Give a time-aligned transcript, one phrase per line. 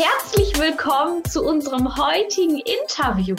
[0.00, 3.34] Herzlich willkommen zu unserem heutigen Interview.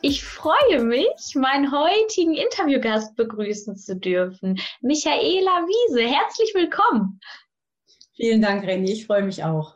[0.00, 6.02] Ich freue mich, meinen heutigen Interviewgast begrüßen zu dürfen, Michaela Wiese.
[6.02, 7.18] Herzlich willkommen.
[8.14, 8.92] Vielen Dank, Renny.
[8.92, 9.74] Ich freue mich auch.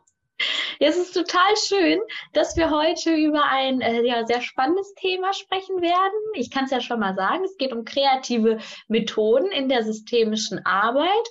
[0.79, 1.99] Ja, es ist total schön,
[2.35, 6.21] dass wir heute über ein äh, ja, sehr spannendes Thema sprechen werden.
[6.35, 10.65] Ich kann es ja schon mal sagen, es geht um kreative Methoden in der systemischen
[10.65, 11.29] Arbeit.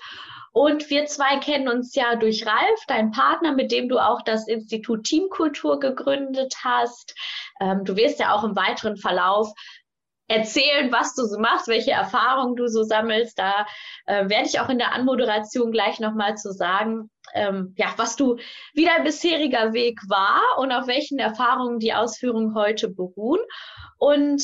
[0.54, 4.48] Und wir zwei kennen uns ja durch Ralf, dein Partner, mit dem du auch das
[4.48, 7.16] Institut Teamkultur gegründet hast.
[7.62, 9.54] Ähm, du wirst ja auch im weiteren Verlauf
[10.28, 13.38] erzählen, was du so machst, welche Erfahrungen du so sammelst.
[13.38, 13.66] Da
[14.06, 18.38] äh, werde ich auch in der Anmoderation gleich nochmal zu sagen, ähm, ja, was du,
[18.74, 23.42] wie dein bisheriger Weg war und auf welchen Erfahrungen die Ausführungen heute beruhen.
[23.98, 24.44] Und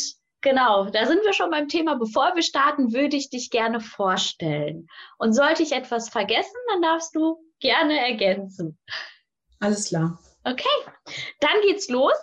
[0.50, 1.96] Genau, da sind wir schon beim Thema.
[1.96, 4.88] Bevor wir starten, würde ich dich gerne vorstellen.
[5.18, 8.80] Und sollte ich etwas vergessen, dann darfst du gerne ergänzen.
[9.60, 10.18] Alles klar.
[10.46, 10.64] Okay,
[11.42, 12.14] dann geht's los.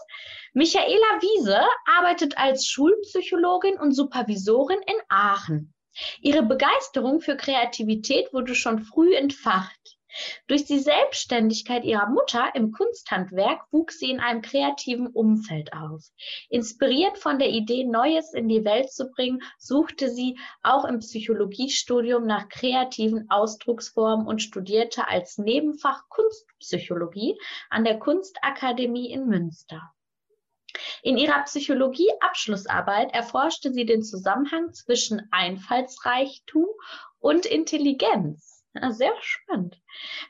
[0.55, 1.61] Michaela Wiese
[1.99, 5.75] arbeitet als Schulpsychologin und Supervisorin in Aachen.
[6.23, 9.99] Ihre Begeisterung für Kreativität wurde schon früh entfacht.
[10.47, 16.03] Durch die Selbstständigkeit ihrer Mutter im Kunsthandwerk wuchs sie in einem kreativen Umfeld auf.
[16.49, 22.27] Inspiriert von der Idee, Neues in die Welt zu bringen, suchte sie auch im Psychologiestudium
[22.27, 27.37] nach kreativen Ausdrucksformen und studierte als Nebenfach Kunstpsychologie
[27.71, 29.83] an der Kunstakademie in Münster.
[31.03, 36.67] In ihrer Psychologie-Abschlussarbeit erforschte sie den Zusammenhang zwischen Einfallsreichtum
[37.19, 38.54] und Intelligenz.
[38.81, 39.81] Ah, sehr spannend.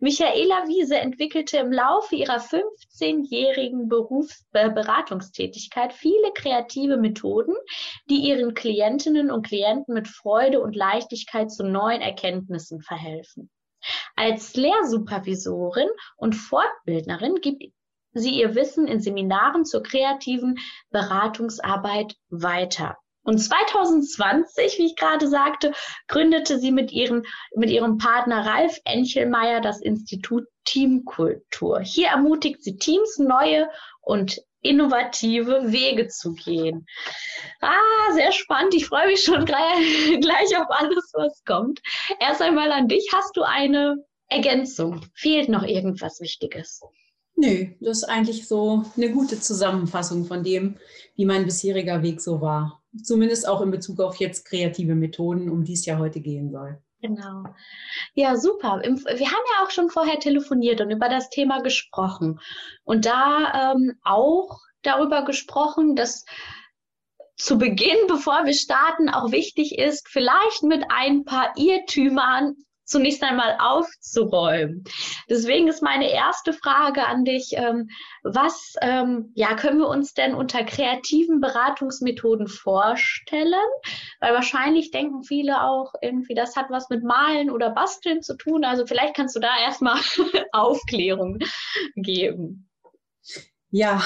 [0.01, 7.55] Michaela Wiese entwickelte im Laufe ihrer 15-jährigen Berufsberatungstätigkeit viele kreative Methoden,
[8.11, 13.49] die ihren Klientinnen und Klienten mit Freude und Leichtigkeit zu neuen Erkenntnissen verhelfen.
[14.15, 17.65] Als Lehrsupervisorin und Fortbildnerin gibt
[18.13, 20.59] sie ihr Wissen in Seminaren zur kreativen
[20.91, 22.99] Beratungsarbeit weiter.
[23.25, 25.73] Und 2020, wie ich gerade sagte,
[26.09, 27.25] gründete sie mit, ihren,
[27.57, 31.81] mit ihrem Partner Ralf Enchelmeier das Institut Teamkultur.
[31.81, 33.69] Hier ermutigt sie Teams, neue
[34.03, 36.87] und innovative Wege zu gehen.
[37.61, 38.75] Ah, sehr spannend.
[38.75, 41.81] Ich freue mich schon gleich, gleich auf alles, was kommt.
[42.21, 43.11] Erst einmal an dich.
[43.13, 43.97] Hast du eine
[44.29, 45.07] Ergänzung?
[45.15, 46.81] Fehlt noch irgendwas Wichtiges?
[47.37, 50.77] Nö, das ist eigentlich so eine gute Zusammenfassung von dem,
[51.17, 52.84] wie mein bisheriger Weg so war.
[53.03, 56.79] Zumindest auch in Bezug auf jetzt kreative Methoden, um die es ja heute gehen soll.
[57.01, 57.45] Genau.
[58.15, 58.81] Ja, super.
[58.83, 62.41] Wir haben ja auch schon vorher telefoniert und über das Thema gesprochen.
[62.85, 66.25] Und da ähm, auch darüber gesprochen, dass
[67.37, 73.57] zu Beginn, bevor wir starten, auch wichtig ist, vielleicht mit ein paar Irrtümern zunächst einmal
[73.59, 74.85] aufzuräumen.
[75.29, 77.89] Deswegen ist meine erste Frage an dich, ähm,
[78.23, 83.55] was ähm, ja, können wir uns denn unter kreativen Beratungsmethoden vorstellen?
[84.21, 88.65] Weil wahrscheinlich denken viele auch irgendwie, das hat was mit Malen oder Basteln zu tun.
[88.65, 89.99] Also vielleicht kannst du da erstmal
[90.53, 91.39] Aufklärung
[91.97, 92.69] geben.
[93.71, 94.01] Ja,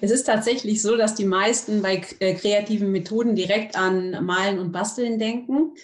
[0.00, 4.72] es ist tatsächlich so, dass die meisten bei äh, kreativen Methoden direkt an Malen und
[4.72, 5.74] Basteln denken.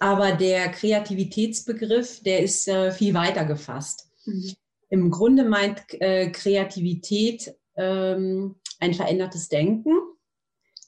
[0.00, 4.08] Aber der Kreativitätsbegriff, der ist äh, viel weiter gefasst.
[4.24, 4.54] Mhm.
[4.90, 9.92] Im Grunde meint äh, Kreativität ähm, ein verändertes Denken,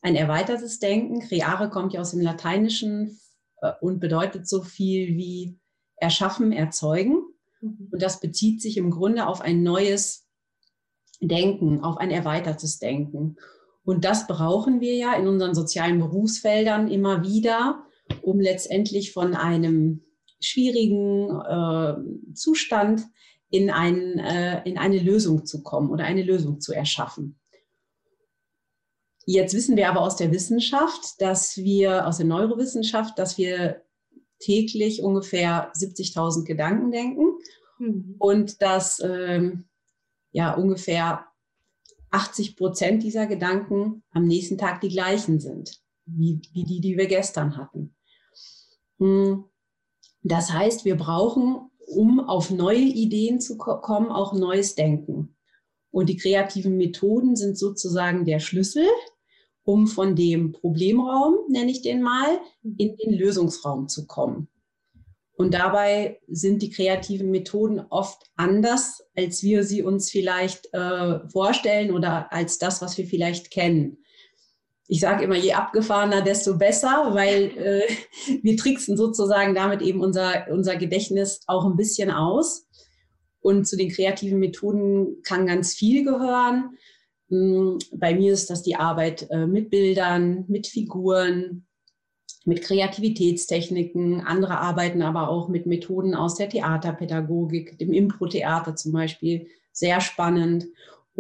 [0.03, 1.20] ein erweitertes Denken.
[1.20, 3.20] Creare kommt ja aus dem Lateinischen
[3.60, 5.59] äh, und bedeutet so viel wie
[5.97, 7.22] erschaffen, erzeugen.
[7.60, 7.88] Mhm.
[7.91, 10.26] Und das bezieht sich im Grunde auf ein neues
[11.20, 13.37] Denken, auf ein erweitertes Denken.
[13.84, 17.84] Und das brauchen wir ja in unseren sozialen Berufsfeldern immer wieder,
[18.22, 20.03] um letztendlich von einem
[20.41, 23.03] schwierigen äh, Zustand
[23.50, 27.38] in, ein, äh, in eine Lösung zu kommen oder eine Lösung zu erschaffen.
[29.26, 33.82] Jetzt wissen wir aber aus der Wissenschaft, dass wir, aus der Neurowissenschaft, dass wir
[34.38, 37.26] täglich ungefähr 70.000 Gedanken denken
[37.79, 38.14] mhm.
[38.19, 39.67] und dass ähm,
[40.32, 41.26] ja ungefähr
[42.11, 47.06] 80 Prozent dieser Gedanken am nächsten Tag die gleichen sind, wie, wie die, die wir
[47.06, 47.94] gestern hatten.
[49.00, 49.44] Hm.
[50.23, 55.35] Das heißt, wir brauchen, um auf neue Ideen zu kommen, auch neues Denken.
[55.91, 58.87] Und die kreativen Methoden sind sozusagen der Schlüssel,
[59.64, 64.49] um von dem Problemraum, nenne ich den mal, in den Lösungsraum zu kommen.
[65.37, 71.93] Und dabei sind die kreativen Methoden oft anders, als wir sie uns vielleicht äh, vorstellen
[71.93, 74.00] oder als das, was wir vielleicht kennen
[74.90, 77.82] ich sage immer, je abgefahrener, desto besser, weil äh,
[78.42, 82.66] wir tricksen sozusagen damit eben unser, unser Gedächtnis auch ein bisschen aus.
[83.40, 86.76] Und zu den kreativen Methoden kann ganz viel gehören.
[87.28, 91.69] Hm, bei mir ist das die Arbeit äh, mit Bildern, mit Figuren,
[92.44, 94.22] mit Kreativitätstechniken.
[94.22, 99.46] Andere arbeiten aber auch mit Methoden aus der Theaterpädagogik, dem Impro-Theater zum Beispiel.
[99.70, 100.66] Sehr spannend.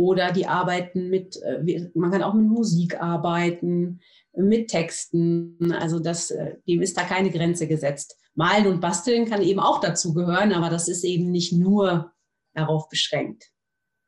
[0.00, 4.00] Oder die arbeiten mit, äh, man kann auch mit Musik arbeiten,
[4.34, 5.74] mit Texten.
[5.78, 8.16] Also das, äh, dem ist da keine Grenze gesetzt.
[8.34, 12.14] Malen und Basteln kann eben auch dazu gehören, aber das ist eben nicht nur
[12.54, 13.50] darauf beschränkt.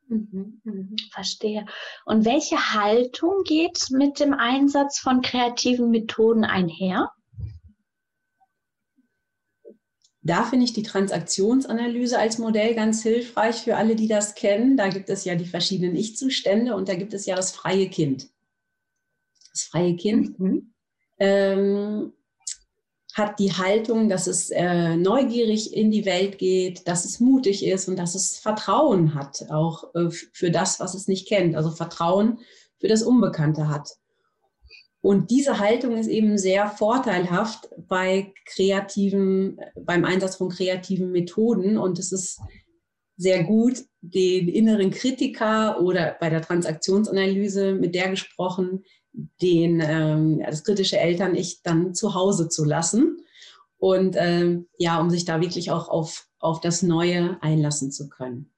[0.07, 1.67] Mhm, mhm, verstehe.
[2.05, 7.11] Und welche Haltung geht mit dem Einsatz von kreativen Methoden einher?
[10.25, 14.77] Da finde ich die Transaktionsanalyse als Modell ganz hilfreich für alle, die das kennen.
[14.77, 18.29] Da gibt es ja die verschiedenen Ich-Zustände und da gibt es ja das freie Kind.
[19.51, 20.73] Das freie Kind mhm.
[21.19, 22.13] ähm,
[23.13, 27.89] hat die Haltung, dass es äh, neugierig in die Welt geht, dass es mutig ist
[27.89, 31.55] und dass es Vertrauen hat, auch äh, für das, was es nicht kennt.
[31.55, 32.39] Also Vertrauen
[32.79, 33.97] für das Unbekannte hat.
[35.03, 41.77] Und diese Haltung ist eben sehr vorteilhaft bei kreativen, beim Einsatz von kreativen Methoden.
[41.77, 42.39] Und es ist
[43.17, 48.85] sehr gut, den inneren Kritiker oder bei der Transaktionsanalyse mit der gesprochen,
[49.41, 53.25] den, ähm, das kritische Eltern-Ich dann zu Hause zu lassen.
[53.75, 58.53] Und ähm, ja, um sich da wirklich auch auf, auf das Neue einlassen zu können.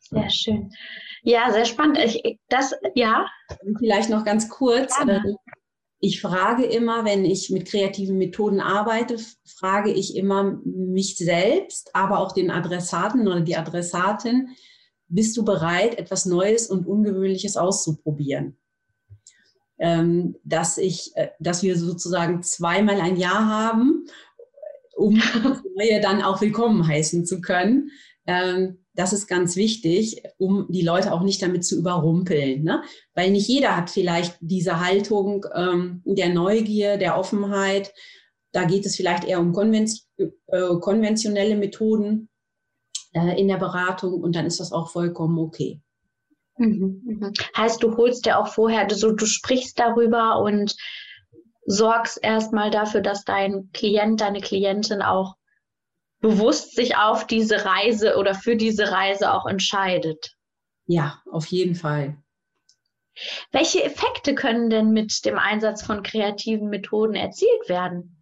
[0.00, 0.72] Sehr schön.
[1.22, 1.98] Ja, sehr spannend.
[1.98, 3.26] Ich, das, ja.
[3.78, 4.96] Vielleicht noch ganz kurz.
[4.96, 5.22] Gerne.
[5.26, 5.36] Ähm,
[6.02, 9.16] ich frage immer, wenn ich mit kreativen Methoden arbeite,
[9.58, 14.48] frage ich immer mich selbst, aber auch den Adressaten oder die Adressatin,
[15.08, 18.56] bist du bereit, etwas Neues und Ungewöhnliches auszuprobieren?
[19.80, 24.04] ähm, dass ich, äh, dass wir sozusagen zweimal ein Jahr haben,
[24.94, 27.90] um das Neue dann auch willkommen heißen zu können.
[28.26, 32.64] Ähm, das ist ganz wichtig, um die Leute auch nicht damit zu überrumpeln.
[32.64, 32.82] Ne?
[33.14, 37.92] Weil nicht jeder hat vielleicht diese Haltung ähm, der Neugier, der Offenheit.
[38.52, 40.28] Da geht es vielleicht eher um konven äh,
[40.80, 42.28] konventionelle Methoden
[43.12, 45.80] äh, in der Beratung und dann ist das auch vollkommen okay.
[46.58, 47.32] Mhm, mhm.
[47.56, 50.76] Heißt, du holst dir auch vorher, du, du sprichst darüber und
[51.64, 55.36] sorgst erstmal dafür, dass dein Klient, deine Klientin auch
[56.20, 60.36] bewusst sich auf diese Reise oder für diese Reise auch entscheidet.
[60.86, 62.16] Ja, auf jeden Fall.
[63.52, 68.20] Welche Effekte können denn mit dem Einsatz von kreativen Methoden erzielt werden?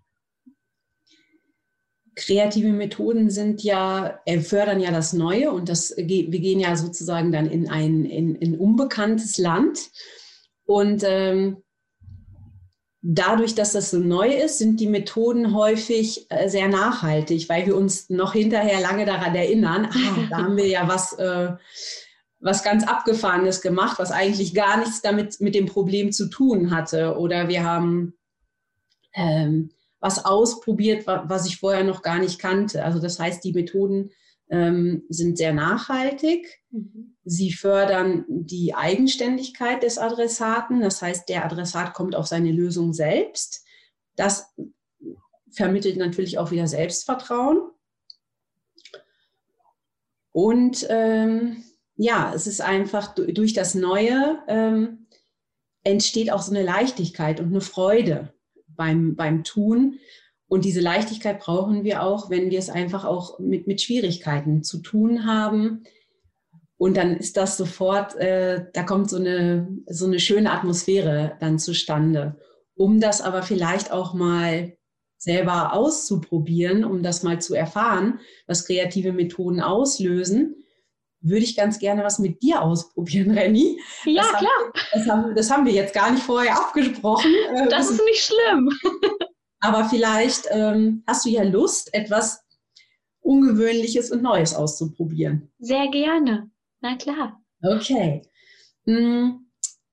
[2.19, 7.33] kreative Methoden sind ja, äh, fördern ja das Neue und das, wir gehen ja sozusagen
[7.33, 9.79] dann in ein in, in unbekanntes Land.
[10.67, 11.63] Und ähm,
[13.11, 17.75] dadurch, dass das so neu ist, sind die Methoden häufig äh, sehr nachhaltig, weil wir
[17.75, 21.53] uns noch hinterher lange daran erinnern, ah, da haben wir ja was, äh,
[22.39, 27.17] was ganz Abgefahrenes gemacht, was eigentlich gar nichts damit mit dem Problem zu tun hatte.
[27.19, 28.13] Oder wir haben
[29.15, 29.71] ähm,
[30.01, 32.85] was ausprobiert, was ich vorher noch gar nicht kannte.
[32.85, 34.11] Also das heißt, die Methoden
[34.51, 36.61] ähm, sind sehr nachhaltig.
[36.71, 37.17] Mhm.
[37.31, 40.81] Sie fördern die Eigenständigkeit des Adressaten.
[40.81, 43.67] Das heißt, der Adressat kommt auf seine Lösung selbst.
[44.17, 44.55] Das
[45.51, 47.61] vermittelt natürlich auch wieder Selbstvertrauen.
[50.33, 51.65] Und ähm,
[51.97, 55.07] ja, es ist einfach durch das Neue ähm,
[55.85, 58.33] entsteht auch so eine Leichtigkeit und eine Freude
[58.69, 59.99] beim, beim Tun.
[60.47, 64.79] Und diese Leichtigkeit brauchen wir auch, wenn wir es einfach auch mit, mit Schwierigkeiten zu
[64.79, 65.85] tun haben.
[66.79, 71.59] Und dann ist das sofort, äh, da kommt so eine, so eine schöne Atmosphäre dann
[71.59, 72.37] zustande.
[72.75, 74.77] Um das aber vielleicht auch mal
[75.19, 80.55] selber auszuprobieren, um das mal zu erfahren, was kreative Methoden auslösen,
[81.21, 83.81] würde ich ganz gerne was mit dir ausprobieren, Renny.
[84.05, 84.51] Ja, das klar.
[84.61, 87.35] Haben, das, haben, das haben wir jetzt gar nicht vorher abgesprochen.
[87.55, 88.71] Äh, das ist nicht schlimm.
[89.61, 92.45] Aber vielleicht ähm, hast du ja Lust, etwas
[93.21, 95.51] Ungewöhnliches und Neues auszuprobieren.
[95.59, 96.51] Sehr gerne.
[96.81, 97.43] Na klar.
[97.63, 98.23] Okay.
[98.85, 99.51] Hm,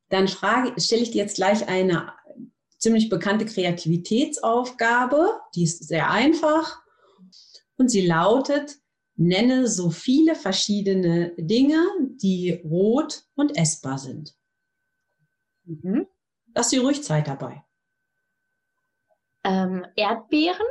[0.09, 2.13] dann frage, stelle ich dir jetzt gleich eine
[2.77, 5.39] ziemlich bekannte Kreativitätsaufgabe.
[5.55, 6.81] Die ist sehr einfach.
[7.77, 8.77] Und sie lautet,
[9.17, 11.81] Nenne so viele verschiedene Dinge,
[12.21, 14.35] die rot und essbar sind.
[15.63, 16.07] Mhm.
[16.53, 17.63] Lass dir ruhig Zeit dabei.
[19.45, 20.65] Ähm, Erdbeeren,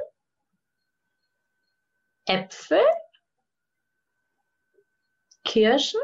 [2.26, 2.80] Äpfel,
[5.44, 6.00] Kirschen,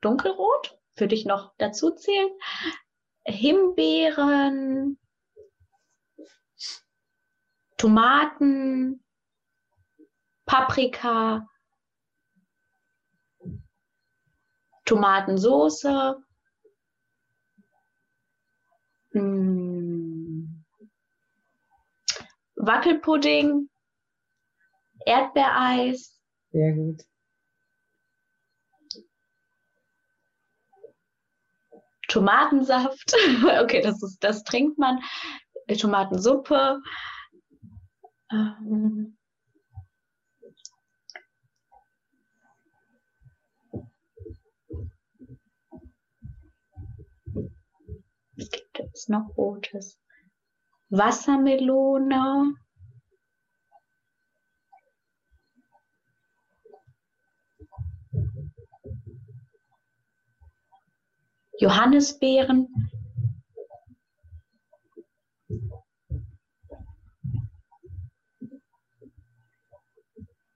[0.00, 2.30] dunkelrot, würde ich noch dazu zählen,
[3.24, 4.98] Himbeeren,
[7.76, 9.04] Tomaten,
[10.46, 11.46] Paprika,
[14.84, 16.16] Tomatensauce,
[19.12, 20.64] hm,
[22.56, 23.68] Wackelpudding,
[25.04, 26.18] Erdbeereis.
[26.50, 27.04] Sehr gut.
[32.08, 33.14] Tomatensaft.
[33.62, 35.00] Okay, das ist, das trinkt man.
[35.78, 36.80] Tomatensuppe.
[38.32, 39.18] Ähm,
[48.36, 49.98] Was gibt es noch Rotes?
[50.90, 52.54] Wassermelone.
[61.58, 62.68] Johannisbeeren.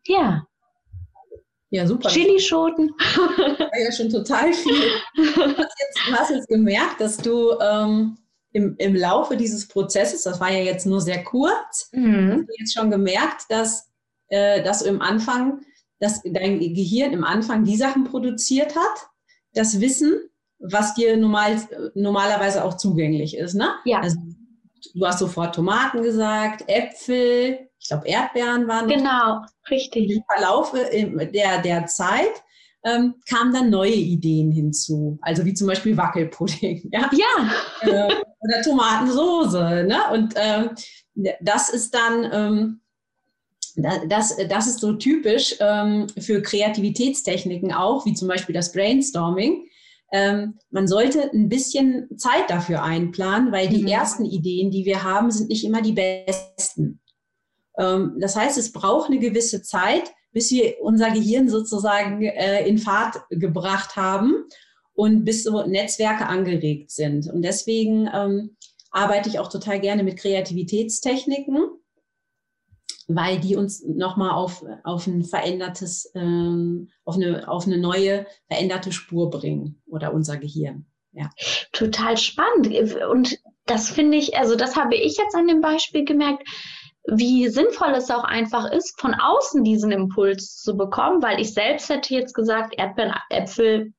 [0.07, 0.47] Ja.
[1.71, 2.09] Ja, super.
[2.09, 2.93] Chilischoten.
[3.75, 4.91] Ja, schon total viel.
[5.17, 8.19] Du hast jetzt, du hast jetzt gemerkt, dass du ähm,
[8.53, 12.33] im, im Laufe dieses Prozesses, das war ja jetzt nur sehr kurz, mhm.
[12.33, 13.91] hast du jetzt schon gemerkt, dass,
[14.29, 15.63] äh, dass du im Anfang,
[16.01, 19.09] dass dein Gehirn im Anfang die Sachen produziert hat,
[19.55, 20.29] das Wissen,
[20.63, 21.57] was dir normal,
[21.95, 23.55] normalerweise auch zugänglich ist.
[23.55, 23.69] Ne?
[23.85, 24.01] Ja.
[24.01, 24.19] Also,
[24.95, 28.89] du hast sofort Tomaten gesagt, Äpfel, ich glaube Erdbeeren waren.
[28.89, 29.41] Genau,
[29.71, 30.11] richtig.
[30.11, 32.43] Im Verlauf der, der Zeit
[32.85, 35.19] ähm, kamen dann neue Ideen hinzu.
[35.23, 36.89] Also wie zum Beispiel Wackelpudding.
[36.93, 37.11] Ja.
[37.13, 38.09] ja.
[38.09, 39.85] Äh, oder Tomatensoße.
[39.85, 39.99] Ne?
[40.13, 40.71] Und ähm,
[41.41, 42.31] das ist dann.
[42.33, 42.79] Ähm,
[44.07, 49.67] das, das ist so typisch ähm, für Kreativitätstechniken auch, wie zum Beispiel das Brainstorming.
[50.13, 53.89] Ähm, man sollte ein bisschen Zeit dafür einplanen, weil die mhm.
[53.89, 57.01] ersten Ideen, die wir haben, sind nicht immer die besten.
[57.79, 62.79] Ähm, das heißt, es braucht eine gewisse Zeit, bis wir unser Gehirn sozusagen äh, in
[62.79, 64.45] Fahrt gebracht haben
[64.95, 67.29] und bis so Netzwerke angeregt sind.
[67.29, 68.57] Und deswegen ähm,
[68.91, 71.71] arbeite ich auch total gerne mit Kreativitätstechniken,
[73.09, 78.93] weil die uns nochmal auf, auf ein verändertes, ähm, auf, eine, auf eine neue, veränderte
[78.93, 80.87] Spur bringen oder unser Gehirn.
[81.13, 81.31] Ja.
[81.73, 82.69] Total spannend.
[83.11, 86.49] Und das finde ich, also das habe ich jetzt an dem Beispiel gemerkt
[87.07, 91.89] wie sinnvoll es auch einfach ist, von außen diesen Impuls zu bekommen, weil ich selbst
[91.89, 93.93] hätte jetzt gesagt, Erdbeeren, Äpfel,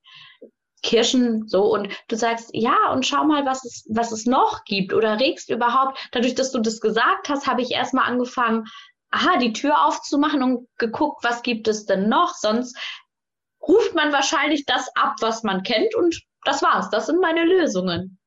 [0.84, 4.94] Kirschen, so, und du sagst, ja, und schau mal, was es, was es noch gibt
[4.94, 5.98] oder regst überhaupt.
[6.12, 8.66] Dadurch, dass du das gesagt hast, habe ich erstmal angefangen,
[9.14, 12.34] aha, die Tür aufzumachen und geguckt, was gibt es denn noch?
[12.36, 12.78] Sonst
[13.66, 16.90] ruft man wahrscheinlich das ab, was man kennt und das war's.
[16.90, 18.18] Das sind meine Lösungen.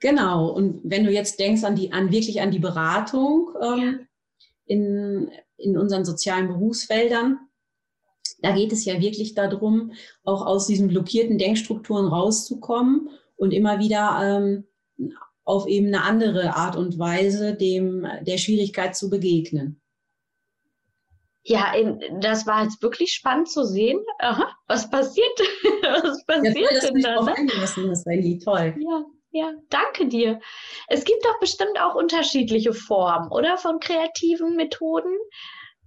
[0.00, 0.48] Genau.
[0.48, 3.92] Und wenn du jetzt denkst an die, an wirklich an die Beratung ähm, ja.
[4.66, 7.38] in, in unseren sozialen Berufsfeldern,
[8.40, 9.92] da geht es ja wirklich darum,
[10.24, 14.64] auch aus diesen blockierten Denkstrukturen rauszukommen und immer wieder ähm,
[15.44, 19.81] auf eben eine andere Art und Weise dem der Schwierigkeit zu begegnen.
[21.44, 21.72] Ja,
[22.20, 24.00] das war jetzt wirklich spannend zu sehen.
[24.20, 25.26] Aha, was passiert?
[25.82, 27.22] was passiert ja, toll, denn da?
[27.22, 27.50] Ne?
[27.60, 27.74] Das,
[28.44, 28.74] toll.
[28.78, 30.40] Ja, ja, danke dir.
[30.88, 33.56] Es gibt doch bestimmt auch unterschiedliche Formen, oder?
[33.56, 35.16] Von kreativen Methoden.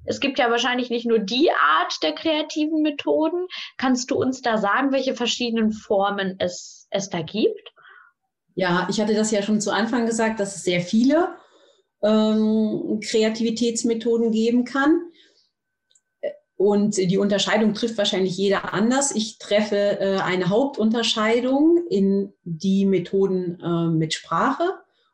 [0.03, 3.47] Es gibt ja wahrscheinlich nicht nur die Art der kreativen Methoden.
[3.77, 7.71] Kannst du uns da sagen, welche verschiedenen Formen es, es da gibt?
[8.55, 11.35] Ja, ich hatte das ja schon zu Anfang gesagt, dass es sehr viele
[12.01, 15.12] ähm, Kreativitätsmethoden geben kann.
[16.57, 19.13] Und die Unterscheidung trifft wahrscheinlich jeder anders.
[19.13, 24.63] Ich treffe äh, eine Hauptunterscheidung in die Methoden äh, mit Sprache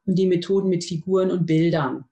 [0.06, 2.06] und die Methoden mit Figuren und Bildern,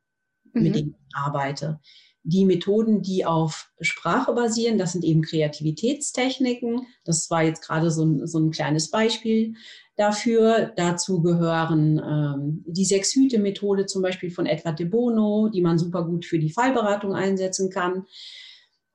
[0.54, 0.64] mhm.
[0.64, 1.80] mit denen ich arbeite.
[2.24, 6.88] Die Methoden, die auf Sprache basieren, das sind eben Kreativitätstechniken.
[7.06, 9.56] Das war jetzt gerade so ein, so ein kleines Beispiel
[9.96, 10.72] dafür.
[10.76, 16.26] Dazu gehören ähm, die Sechs-Hüte-Methode zum Beispiel von Edward de Bono, die man super gut
[16.26, 18.06] für die Fallberatung einsetzen kann.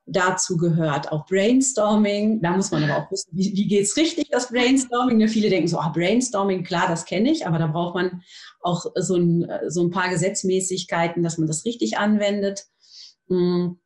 [0.07, 2.41] Dazu gehört auch Brainstorming.
[2.41, 5.17] Da muss man aber auch wissen, wie, wie geht es richtig, das Brainstorming.
[5.17, 8.21] Ne, viele denken so, ah, Brainstorming, klar, das kenne ich, aber da braucht man
[8.61, 12.65] auch so ein, so ein paar Gesetzmäßigkeiten, dass man das richtig anwendet.
[13.29, 13.79] Hm,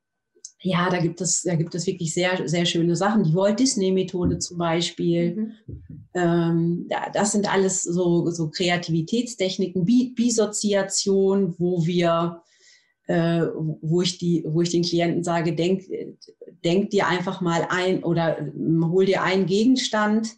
[0.61, 3.23] ja, da gibt es, da gibt es wirklich sehr, sehr schöne Sachen.
[3.23, 5.35] Die Walt Disney-Methode zum Beispiel.
[5.65, 6.09] Mhm.
[6.13, 9.85] Ähm, das sind alles so, so Kreativitätstechniken,
[10.15, 12.41] Bisoziation, wo wir
[13.09, 13.47] äh,
[13.81, 15.83] wo, ich die, wo ich den Klienten sage, denk,
[16.63, 18.37] denk dir einfach mal ein oder
[18.83, 20.37] hol dir einen Gegenstand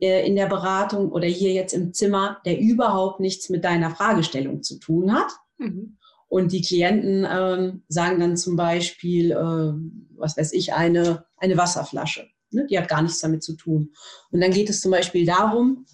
[0.00, 4.62] äh, in der Beratung oder hier jetzt im Zimmer, der überhaupt nichts mit deiner Fragestellung
[4.62, 5.30] zu tun hat.
[5.58, 5.98] Mhm.
[6.28, 12.28] Und die Klienten ähm, sagen dann zum Beispiel, äh, was weiß ich, eine, eine Wasserflasche.
[12.50, 12.66] Ne?
[12.70, 13.92] Die hat gar nichts damit zu tun.
[14.30, 15.84] Und dann geht es zum Beispiel darum,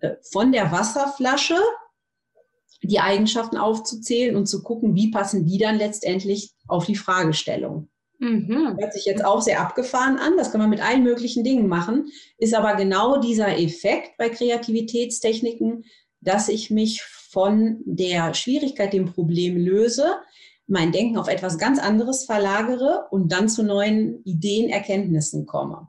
[0.00, 1.58] äh, von der Wasserflasche
[2.82, 7.88] die Eigenschaften aufzuzählen und zu gucken, wie passen die dann letztendlich auf die Fragestellung.
[8.18, 8.76] Mhm.
[8.78, 12.10] Hört sich jetzt auch sehr abgefahren an, das kann man mit allen möglichen Dingen machen,
[12.38, 15.84] ist aber genau dieser Effekt bei Kreativitätstechniken,
[16.20, 20.16] dass ich mich von der Schwierigkeit, dem Problem löse,
[20.66, 25.88] mein Denken auf etwas ganz anderes verlagere und dann zu neuen Ideen, Erkenntnissen komme.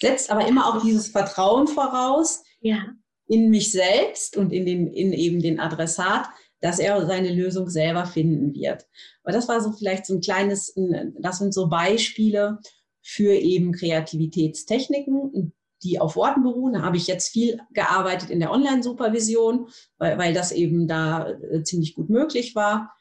[0.00, 2.94] Setzt aber immer auch dieses Vertrauen voraus ja.
[3.32, 6.28] In mich selbst und in, den, in eben den Adressat,
[6.60, 8.86] dass er seine Lösung selber finden wird.
[9.24, 10.74] Aber das war so vielleicht so ein kleines,
[11.18, 12.58] das sind so Beispiele
[13.00, 16.74] für eben Kreativitätstechniken, die auf Worten beruhen.
[16.74, 21.62] Da habe ich jetzt viel gearbeitet in der Online-Supervision, weil, weil das eben da äh,
[21.62, 22.92] ziemlich gut möglich war.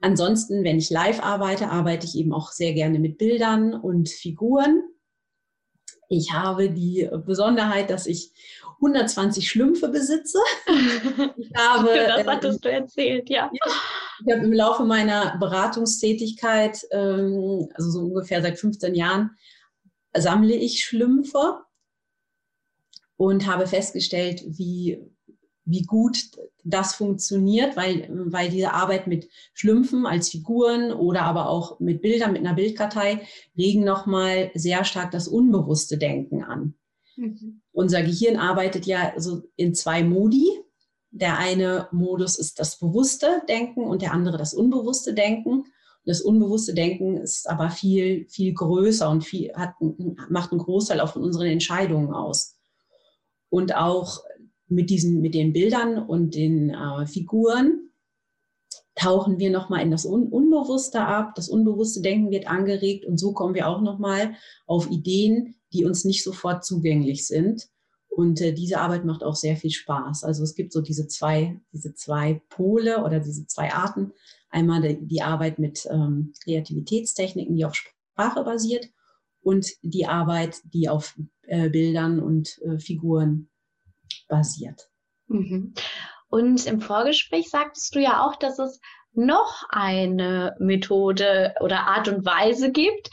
[0.00, 4.84] Ansonsten, wenn ich live arbeite, arbeite ich eben auch sehr gerne mit Bildern und Figuren.
[6.08, 8.32] Ich habe die Besonderheit, dass ich
[8.82, 10.38] 120 Schlümpfe besitze.
[11.36, 13.50] Ich habe, das hattest ähm, du erzählt, ja.
[13.52, 19.30] Ich habe im Laufe meiner Beratungstätigkeit, ähm, also so ungefähr seit 15 Jahren,
[20.16, 21.60] sammle ich Schlümpfe
[23.16, 24.98] und habe festgestellt, wie,
[25.64, 26.18] wie gut
[26.64, 32.32] das funktioniert, weil, weil diese Arbeit mit Schlümpfen als Figuren oder aber auch mit Bildern,
[32.32, 36.74] mit einer Bildkartei regen nochmal sehr stark das unbewusste Denken an.
[37.16, 37.61] Mhm.
[37.82, 40.46] Unser Gehirn arbeitet ja so in zwei Modi.
[41.10, 45.64] Der eine Modus ist das bewusste Denken und der andere das unbewusste Denken.
[46.04, 49.74] Das unbewusste Denken ist aber viel, viel größer und viel, hat,
[50.28, 52.54] macht einen Großteil auch von unseren Entscheidungen aus.
[53.50, 54.20] Und auch
[54.68, 57.90] mit diesen, mit den Bildern und den äh, Figuren
[58.94, 61.34] tauchen wir nochmal in das Un Unbewusste ab.
[61.34, 64.36] Das unbewusste Denken wird angeregt und so kommen wir auch nochmal
[64.68, 67.71] auf Ideen, die uns nicht sofort zugänglich sind.
[68.14, 70.24] Und äh, diese Arbeit macht auch sehr viel Spaß.
[70.24, 74.12] Also es gibt so diese zwei, diese zwei Pole oder diese zwei Arten.
[74.50, 78.90] Einmal die, die Arbeit mit ähm, Kreativitätstechniken, die auf Sprache basiert
[79.40, 83.48] und die Arbeit, die auf äh, Bildern und äh, Figuren
[84.28, 84.90] basiert.
[85.28, 85.72] Mhm.
[86.28, 88.78] Und im Vorgespräch sagtest du ja auch, dass es
[89.14, 93.10] noch eine Methode oder Art und Weise gibt,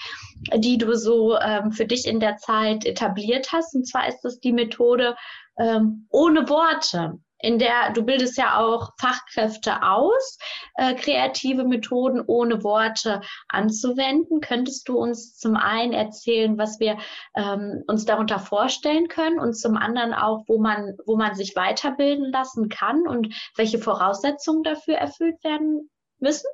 [0.55, 3.75] die du so ähm, für dich in der Zeit etabliert hast.
[3.75, 5.15] Und zwar ist das die Methode
[5.59, 10.37] ähm, ohne Worte in der du bildest ja auch Fachkräfte aus,
[10.75, 14.41] äh, kreative Methoden ohne Worte anzuwenden.
[14.41, 16.97] Könntest du uns zum einen erzählen, was wir
[17.35, 22.31] ähm, uns darunter vorstellen können und zum anderen auch, wo man, wo man sich weiterbilden
[22.31, 26.47] lassen kann und welche Voraussetzungen dafür erfüllt werden müssen?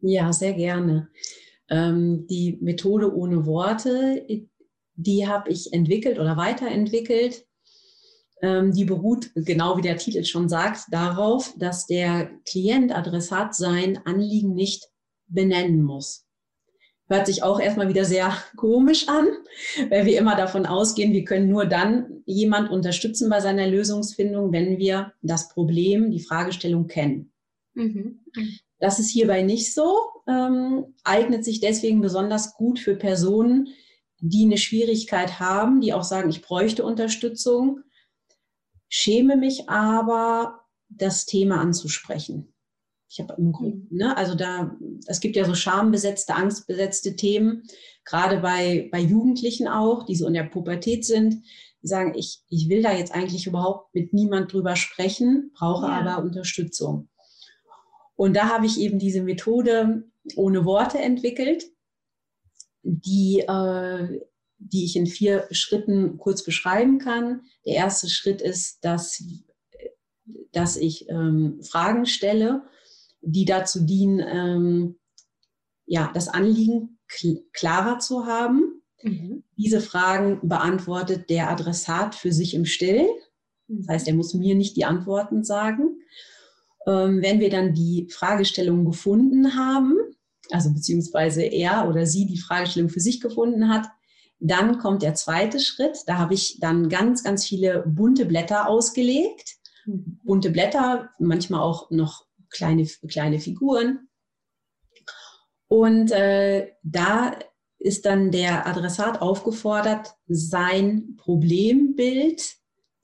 [0.00, 1.08] Ja, sehr gerne.
[1.70, 4.26] Ähm, die Methode ohne Worte,
[4.96, 7.46] die habe ich entwickelt oder weiterentwickelt
[8.72, 14.54] die beruht, genau wie der Titel schon sagt, darauf, dass der Klient, Adressat sein Anliegen
[14.54, 14.88] nicht
[15.26, 16.26] benennen muss.
[17.06, 19.28] Hört sich auch erstmal wieder sehr komisch an,
[19.90, 24.78] weil wir immer davon ausgehen, wir können nur dann jemand unterstützen bei seiner Lösungsfindung, wenn
[24.78, 27.32] wir das Problem, die Fragestellung kennen.
[27.74, 28.20] Mhm.
[28.78, 33.68] Das ist hierbei nicht so, ähm, eignet sich deswegen besonders gut für Personen,
[34.20, 37.80] die eine Schwierigkeit haben, die auch sagen, ich bräuchte Unterstützung,
[38.88, 42.54] schäme mich aber, das Thema anzusprechen.
[43.08, 43.96] Ich habe im Grunde, mhm.
[43.96, 47.62] ne, also da, es gibt ja so schambesetzte, angstbesetzte Themen,
[48.04, 51.44] gerade bei, bei Jugendlichen auch, die so in der Pubertät sind,
[51.82, 56.00] die sagen, ich, ich will da jetzt eigentlich überhaupt mit niemand drüber sprechen, brauche ja.
[56.00, 57.08] aber Unterstützung.
[58.16, 60.04] Und da habe ich eben diese Methode
[60.36, 61.64] ohne Worte entwickelt,
[62.82, 64.20] die äh,
[64.58, 67.42] die ich in vier Schritten kurz beschreiben kann.
[67.66, 69.22] Der erste Schritt ist, dass,
[70.52, 72.62] dass ich ähm, Fragen stelle,
[73.20, 74.96] die dazu dienen, ähm,
[75.86, 76.98] ja, das Anliegen
[77.52, 78.82] klarer zu haben.
[79.02, 79.44] Mhm.
[79.56, 83.08] Diese Fragen beantwortet der Adressat für sich im Stillen.
[83.68, 85.98] Das heißt, er muss mir nicht die Antworten sagen.
[86.86, 89.94] Ähm, wenn wir dann die Fragestellung gefunden haben,
[90.50, 93.86] also beziehungsweise er oder sie die Fragestellung für sich gefunden hat,
[94.46, 96.00] dann kommt der zweite Schritt.
[96.06, 99.56] Da habe ich dann ganz, ganz viele bunte Blätter ausgelegt.
[99.86, 100.20] Mhm.
[100.22, 104.08] Bunte Blätter, manchmal auch noch kleine, kleine Figuren.
[105.66, 107.38] Und äh, da
[107.78, 112.42] ist dann der Adressat aufgefordert, sein Problembild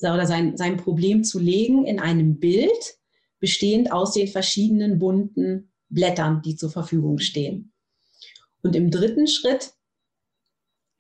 [0.03, 2.99] oder sein, sein Problem zu legen in einem Bild,
[3.39, 7.73] bestehend aus den verschiedenen bunten Blättern, die zur Verfügung stehen.
[8.63, 9.73] Und im dritten Schritt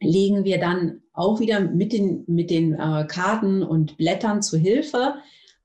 [0.00, 5.14] legen wir dann auch wieder mit den, mit den äh, Karten und Blättern zu Hilfe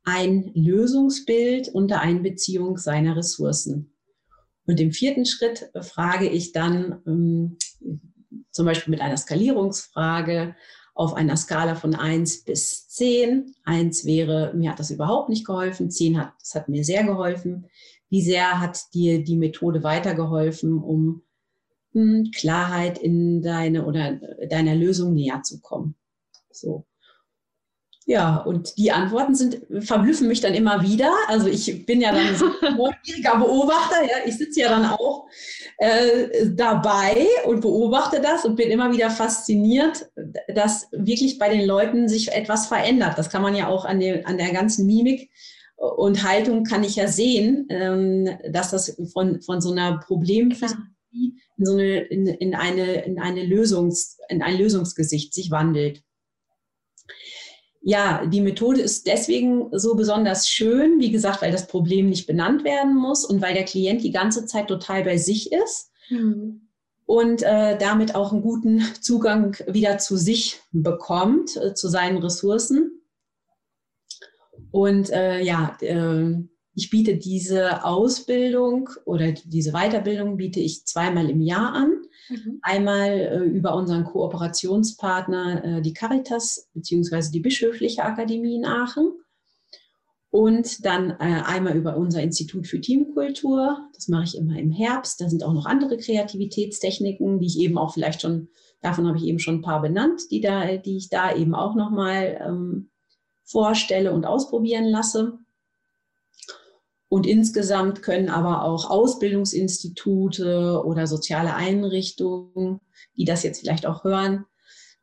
[0.04, 3.92] ein Lösungsbild unter Einbeziehung seiner Ressourcen.
[4.68, 7.58] Und im vierten Schritt frage ich dann ähm,
[8.52, 10.56] zum Beispiel mit einer Skalierungsfrage
[10.94, 13.54] auf einer Skala von 1 bis 10.
[13.66, 17.68] 1 wäre, mir hat das überhaupt nicht geholfen, 10 hat, das hat mir sehr geholfen.
[18.10, 21.22] Wie sehr hat dir die Methode weitergeholfen, um
[22.36, 25.96] Klarheit in deine oder deiner Lösung näher zu kommen?
[26.52, 26.86] So.
[28.08, 31.12] Ja, und die Antworten sind, verblüffen mich dann immer wieder.
[31.28, 34.18] Also ich bin ja dann so ein neugieriger Beobachter, ja.
[34.28, 35.26] Ich sitze ja dann auch
[35.80, 40.08] äh, dabei und beobachte das und bin immer wieder fasziniert,
[40.54, 43.18] dass wirklich bei den Leuten sich etwas verändert.
[43.18, 45.32] Das kann man ja auch an, den, an der ganzen Mimik
[45.78, 51.66] und Haltung kann ich ja sehen, ähm, dass das von, von so einer Problemphilosophie in
[51.66, 56.04] so eine, in, in eine, in eine Lösungs, in ein Lösungsgesicht sich wandelt
[57.88, 62.64] ja, die Methode ist deswegen so besonders schön, wie gesagt, weil das Problem nicht benannt
[62.64, 66.68] werden muss und weil der Klient die ganze Zeit total bei sich ist mhm.
[67.06, 73.04] und äh, damit auch einen guten Zugang wieder zu sich bekommt, äh, zu seinen Ressourcen.
[74.72, 76.38] Und äh, ja, äh,
[76.76, 81.92] ich biete diese Ausbildung oder diese Weiterbildung biete ich zweimal im Jahr an.
[82.30, 82.60] Mhm.
[82.62, 89.14] Einmal äh, über unseren Kooperationspartner, äh, die Caritas beziehungsweise die Bischöfliche Akademie in Aachen.
[90.32, 93.90] Und dann äh, einmal über unser Institut für Teamkultur.
[93.94, 95.22] Das mache ich immer im Herbst.
[95.22, 98.50] Da sind auch noch andere Kreativitätstechniken, die ich eben auch vielleicht schon,
[98.82, 101.74] davon habe ich eben schon ein paar benannt, die, da, die ich da eben auch
[101.74, 102.90] nochmal ähm,
[103.46, 105.40] vorstelle und ausprobieren lasse.
[107.08, 112.82] Und insgesamt können aber auch Ausbildungsinstitute oder soziale Einrichtungen,
[113.16, 114.46] die das jetzt vielleicht auch hören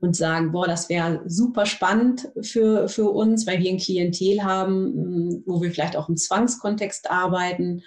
[0.02, 4.92] und sagen, boah, das wäre super spannend für, für uns, weil wir ein Klientel haben,
[4.92, 7.82] hm, wo wir vielleicht auch im Zwangskontext arbeiten,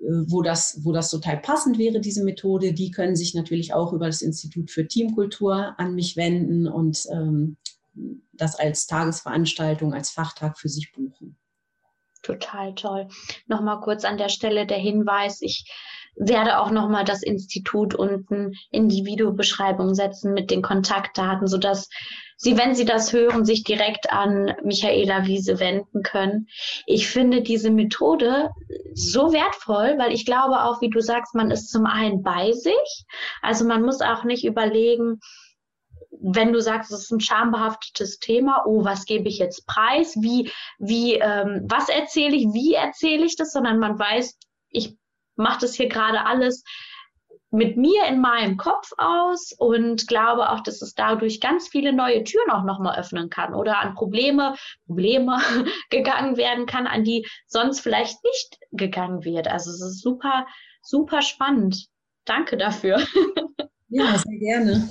[0.00, 3.92] äh, wo das, wo das total passend wäre, diese Methode, die können sich natürlich auch
[3.92, 7.56] über das Institut für Teamkultur an mich wenden und ähm,
[8.32, 11.36] das als Tagesveranstaltung, als Fachtag für sich buchen.
[12.28, 13.08] Total toll.
[13.46, 15.64] Nochmal kurz an der Stelle der Hinweis, ich
[16.14, 21.88] werde auch nochmal das Institut unten in die Videobeschreibung setzen mit den Kontaktdaten, sodass
[22.36, 26.48] Sie, wenn Sie das hören, sich direkt an Michaela Wiese wenden können.
[26.84, 28.50] Ich finde diese Methode
[28.92, 33.06] so wertvoll, weil ich glaube auch, wie du sagst, man ist zum einen bei sich.
[33.40, 35.18] Also man muss auch nicht überlegen,
[36.20, 40.16] wenn du sagst, es ist ein schambehaftetes Thema, oh, was gebe ich jetzt preis?
[40.20, 42.46] Wie, wie, ähm, was erzähle ich?
[42.52, 43.52] Wie erzähle ich das?
[43.52, 44.38] Sondern man weiß,
[44.70, 44.96] ich
[45.36, 46.64] mache das hier gerade alles
[47.50, 52.22] mit mir in meinem Kopf aus und glaube auch, dass es dadurch ganz viele neue
[52.24, 54.54] Türen auch nochmal öffnen kann oder an Probleme,
[54.86, 55.38] Probleme
[55.90, 59.48] gegangen werden kann, an die sonst vielleicht nicht gegangen wird.
[59.48, 60.46] Also es ist super,
[60.82, 61.86] super spannend.
[62.24, 63.02] Danke dafür.
[63.90, 64.88] Ja, sehr gerne.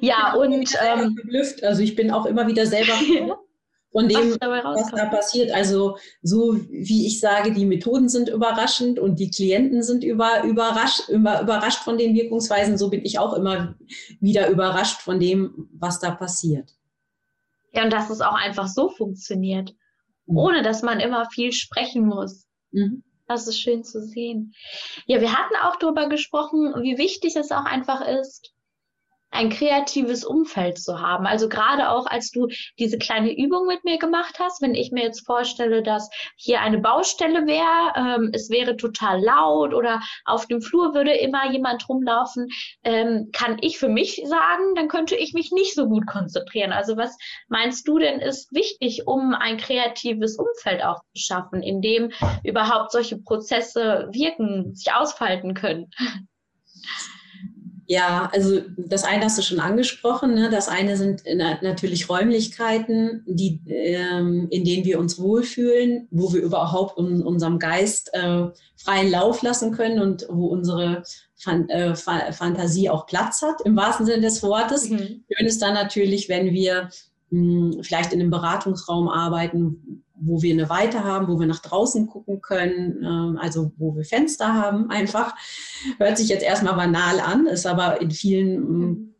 [0.00, 1.18] Ja, und ähm.
[1.62, 2.92] Also ich bin auch immer wieder selber
[3.96, 5.50] von dem, was, was, da passiert.
[5.52, 11.08] Also so wie ich sage, die Methoden sind überraschend und die Klienten sind über, überrascht,
[11.08, 13.74] über, überrascht von den Wirkungsweisen, so bin ich auch immer
[14.20, 16.74] wieder überrascht von dem, was da passiert.
[17.72, 19.74] Ja, und dass es auch einfach so funktioniert,
[20.26, 20.36] mhm.
[20.36, 22.46] ohne dass man immer viel sprechen muss.
[22.72, 23.02] Mhm.
[23.28, 24.54] Das ist schön zu sehen.
[25.06, 28.52] Ja, wir hatten auch darüber gesprochen, wie wichtig es auch einfach ist,
[29.36, 31.26] ein kreatives Umfeld zu haben.
[31.26, 35.04] Also gerade auch, als du diese kleine Übung mit mir gemacht hast, wenn ich mir
[35.04, 40.60] jetzt vorstelle, dass hier eine Baustelle wäre, ähm, es wäre total laut oder auf dem
[40.60, 42.48] Flur würde immer jemand rumlaufen,
[42.82, 46.72] ähm, kann ich für mich sagen, dann könnte ich mich nicht so gut konzentrieren.
[46.72, 47.16] Also was
[47.48, 52.10] meinst du denn ist wichtig, um ein kreatives Umfeld auch zu schaffen, in dem
[52.42, 55.90] überhaupt solche Prozesse wirken, sich ausfalten können?
[57.88, 60.34] Ja, also das eine hast du schon angesprochen.
[60.34, 60.50] Ne?
[60.50, 61.22] Das eine sind
[61.62, 68.10] natürlich Räumlichkeiten, die, ähm, in denen wir uns wohlfühlen, wo wir überhaupt in unserem Geist
[68.12, 71.04] äh, freien Lauf lassen können und wo unsere
[71.36, 74.88] Fan äh, Fantasie auch Platz hat, im wahrsten Sinne des Wortes.
[74.88, 75.24] Mhm.
[75.30, 76.90] Schön ist dann natürlich, wenn wir
[77.30, 81.60] mh, hm, vielleicht in einem Beratungsraum arbeiten, wo wir eine Weite haben, wo wir nach
[81.60, 85.34] draußen gucken können, ähm, also wo wir Fenster haben einfach.
[85.98, 89.14] Hört sich jetzt erstmal banal an, ist aber in vielen, mm,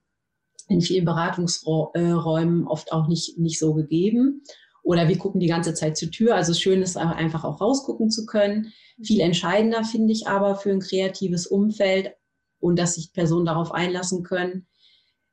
[0.69, 4.43] in vielen Beratungsräumen oft auch nicht, nicht so gegeben.
[4.83, 6.37] Oder wir gucken die ganze Zeit zur Tür.
[6.37, 8.73] Also schön ist einfach auch rausgucken zu können.
[9.03, 12.13] Viel entscheidender finde ich aber für ein kreatives Umfeld
[12.61, 14.67] und dass sich Personen darauf einlassen können,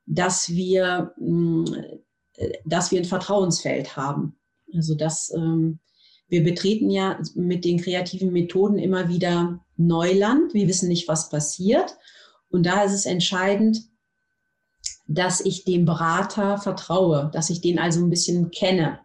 [0.05, 1.65] dass wir, mm,
[2.65, 4.37] dass wir ein Vertrauensfeld haben.
[4.73, 5.79] Also dass ähm,
[6.27, 10.53] wir betreten ja mit den kreativen Methoden immer wieder Neuland.
[10.53, 11.95] Wir wissen nicht, was passiert.
[12.49, 13.81] Und da ist es entscheidend,
[15.07, 18.99] dass ich dem Berater vertraue, dass ich den also ein bisschen kenne.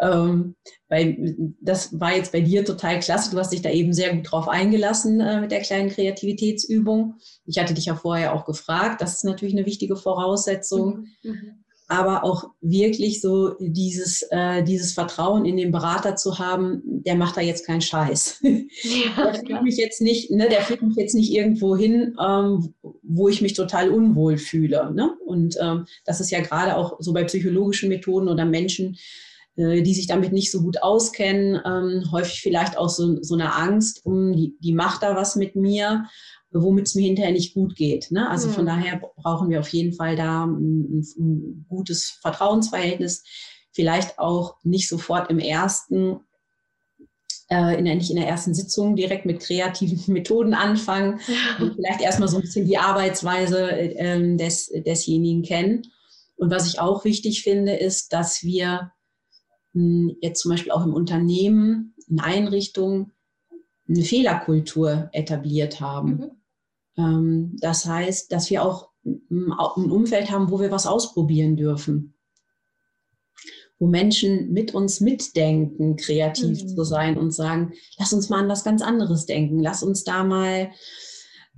[0.00, 0.56] Ähm,
[0.88, 3.30] weil das war jetzt bei dir total klasse.
[3.30, 7.16] Du hast dich da eben sehr gut drauf eingelassen äh, mit der kleinen Kreativitätsübung.
[7.46, 9.00] Ich hatte dich ja vorher auch gefragt.
[9.00, 11.08] Das ist natürlich eine wichtige Voraussetzung.
[11.22, 11.63] Mhm.
[11.94, 17.36] Aber auch wirklich so dieses, äh, dieses Vertrauen in den Berater zu haben, der macht
[17.36, 18.42] da jetzt keinen Scheiß.
[18.82, 22.74] Ja, der führt mich jetzt nicht, ne, der führt mich jetzt nicht irgendwo hin, ähm,
[23.02, 24.92] wo ich mich total unwohl fühle.
[24.92, 25.14] Ne?
[25.24, 28.96] Und ähm, das ist ja gerade auch so bei psychologischen Methoden oder Menschen,
[29.56, 33.54] äh, die sich damit nicht so gut auskennen, ähm, häufig vielleicht auch so, so eine
[33.54, 36.06] Angst um, die, die macht da was mit mir
[36.62, 38.10] womit es mir hinterher nicht gut geht.
[38.10, 38.28] Ne?
[38.30, 38.52] Also mhm.
[38.52, 43.24] von daher brauchen wir auf jeden Fall da ein, ein, gutes Vertrauensverhältnis.
[43.72, 46.20] Vielleicht auch nicht sofort im ersten,
[47.50, 51.20] äh, in der, nicht in der ersten Sitzung direkt mit kreativen Methoden anfangen.
[51.26, 51.72] Ja.
[51.74, 55.82] Vielleicht erstmal so ein bisschen die Arbeitsweise äh, des, desjenigen kennen.
[56.36, 58.92] Und was ich auch wichtig finde, ist, dass wir
[59.72, 63.12] mh, hm, jetzt zum Beispiel auch im Unternehmen, in Einrichtungen,
[63.88, 66.10] eine Fehlerkultur etabliert haben.
[66.10, 66.30] Mhm.
[66.96, 72.14] Ähm, das heißt, dass wir auch ein Umfeld haben, wo wir was ausprobieren dürfen.
[73.78, 76.68] Wo Menschen mit uns mitdenken, kreativ mhm.
[76.68, 79.60] zu sein und sagen, lass uns mal an was ganz anderes denken.
[79.60, 80.70] Lass uns da mal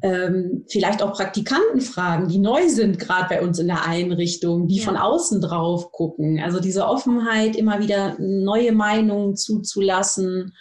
[0.02, 4.78] ähm, vielleicht auch Praktikanten fragen, die neu sind, gerade bei uns in der Einrichtung, die
[4.78, 4.84] ja.
[4.84, 6.40] von außen drauf gucken.
[6.40, 10.54] Also diese Offenheit, immer wieder neue Meinungen zuzulassen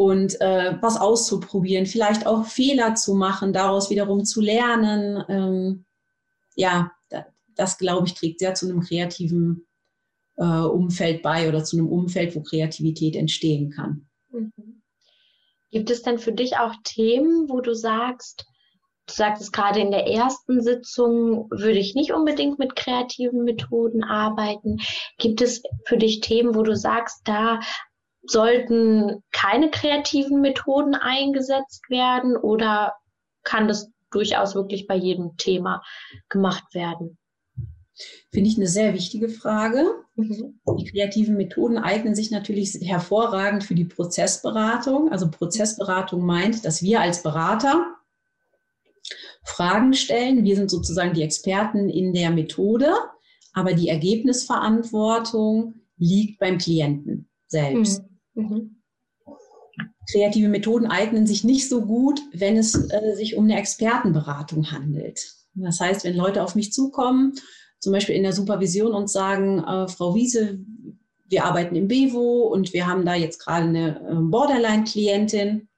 [0.00, 5.22] und äh, was auszuprobieren, vielleicht auch Fehler zu machen, daraus wiederum zu lernen.
[5.28, 5.84] Ähm,
[6.56, 9.66] ja, das, das glaube ich trägt sehr zu einem kreativen
[10.38, 14.08] äh, Umfeld bei oder zu einem Umfeld, wo Kreativität entstehen kann.
[14.30, 14.80] Mhm.
[15.70, 18.46] Gibt es denn für dich auch Themen, wo du sagst,
[19.06, 24.02] du sagst es gerade in der ersten Sitzung, würde ich nicht unbedingt mit kreativen Methoden
[24.02, 24.78] arbeiten.
[25.18, 27.60] Gibt es für dich Themen, wo du sagst, da
[28.22, 32.94] sollten keine kreativen Methoden eingesetzt werden oder
[33.42, 35.82] kann das durchaus wirklich bei jedem Thema
[36.28, 37.16] gemacht werden?
[38.30, 39.84] Finde ich eine sehr wichtige Frage.
[40.14, 40.60] Mhm.
[40.78, 45.12] Die kreativen Methoden eignen sich natürlich hervorragend für die Prozessberatung.
[45.12, 47.94] Also Prozessberatung meint, dass wir als Berater
[49.44, 50.44] Fragen stellen.
[50.44, 52.92] Wir sind sozusagen die Experten in der Methode,
[53.52, 58.02] aber die Ergebnisverantwortung liegt beim Klienten selbst.
[58.02, 58.09] Mhm.
[58.34, 58.76] Mhm.
[60.10, 65.34] Kreative Methoden eignen sich nicht so gut, wenn es äh, sich um eine Expertenberatung handelt.
[65.54, 67.34] Das heißt, wenn Leute auf mich zukommen,
[67.78, 70.58] zum Beispiel in der Supervision und sagen, äh, Frau Wiese,
[71.28, 75.68] wir arbeiten im Bevo und wir haben da jetzt gerade eine äh, Borderline-Klientin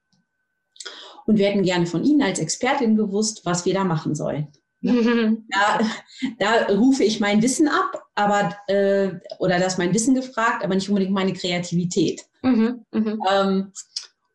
[1.27, 4.49] und wir hätten gerne von Ihnen als Expertin gewusst, was wir da machen sollen.
[5.49, 5.79] Da,
[6.41, 10.75] da, rufe ich mein Wissen ab, aber äh, oder da ist mein Wissen gefragt, aber
[10.75, 12.25] nicht unbedingt meine Kreativität.
[12.43, 13.17] Mhm, mh.
[13.31, 13.73] ähm,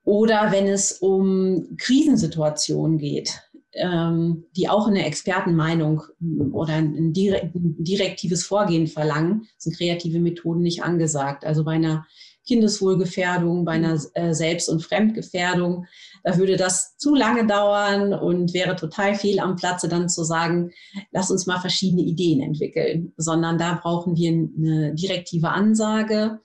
[0.04, 3.42] oder wenn es um Krisensituationen geht,
[3.74, 10.20] ähm, die auch eine Expertenmeinung hm, oder ein, direkt, ein direktives Vorgehen verlangen, sind kreative
[10.20, 11.46] Methoden nicht angesagt.
[11.46, 12.06] Also bei einer
[12.48, 15.86] Kindeswohlgefährdung, bei einer äh, Selbst- und Fremdgefährdung.
[16.24, 20.72] Da würde das zu lange dauern und wäre total fehl am Platze, dann zu sagen,
[21.12, 26.40] lass uns mal verschiedene Ideen entwickeln, sondern da brauchen wir eine direktive Ansage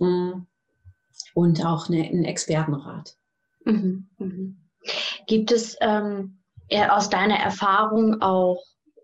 [0.00, 0.32] äh,
[1.34, 3.16] und auch eine, einen Expertenrat.
[3.64, 4.56] Mhm, mhm.
[5.26, 8.62] Gibt es ähm, aus deiner Erfahrung auch